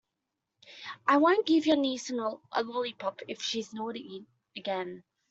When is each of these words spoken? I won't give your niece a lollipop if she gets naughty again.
I 1.05 1.17
won't 1.17 1.45
give 1.45 1.67
your 1.67 1.75
niece 1.75 2.09
a 2.09 2.15
lollipop 2.63 3.21
if 3.27 3.39
she 3.43 3.59
gets 3.61 3.71
naughty 3.71 4.25
again. 4.57 5.03